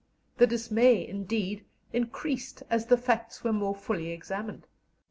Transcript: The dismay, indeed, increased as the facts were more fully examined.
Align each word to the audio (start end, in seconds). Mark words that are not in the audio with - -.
The 0.37 0.47
dismay, 0.47 1.07
indeed, 1.07 1.63
increased 1.93 2.63
as 2.71 2.87
the 2.87 2.97
facts 2.97 3.43
were 3.43 3.53
more 3.53 3.75
fully 3.75 4.09
examined. 4.09 4.65